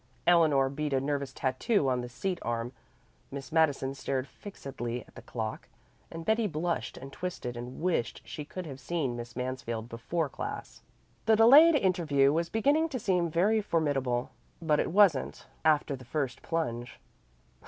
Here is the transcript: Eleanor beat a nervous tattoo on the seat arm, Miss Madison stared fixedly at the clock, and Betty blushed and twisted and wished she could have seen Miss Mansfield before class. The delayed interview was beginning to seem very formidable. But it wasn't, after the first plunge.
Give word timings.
Eleanor 0.25 0.67
beat 0.67 0.93
a 0.93 0.99
nervous 0.99 1.31
tattoo 1.31 1.87
on 1.87 2.01
the 2.01 2.09
seat 2.09 2.39
arm, 2.41 2.71
Miss 3.29 3.51
Madison 3.51 3.93
stared 3.93 4.27
fixedly 4.27 5.01
at 5.05 5.13
the 5.13 5.21
clock, 5.21 5.67
and 6.09 6.25
Betty 6.25 6.47
blushed 6.47 6.97
and 6.97 7.13
twisted 7.13 7.55
and 7.55 7.81
wished 7.83 8.23
she 8.25 8.43
could 8.43 8.65
have 8.65 8.79
seen 8.79 9.15
Miss 9.15 9.35
Mansfield 9.35 9.87
before 9.89 10.27
class. 10.27 10.81
The 11.27 11.35
delayed 11.35 11.75
interview 11.75 12.33
was 12.33 12.49
beginning 12.49 12.89
to 12.89 12.99
seem 12.99 13.29
very 13.29 13.61
formidable. 13.61 14.31
But 14.59 14.79
it 14.79 14.89
wasn't, 14.91 15.45
after 15.63 15.95
the 15.95 16.03
first 16.03 16.41
plunge. 16.41 16.99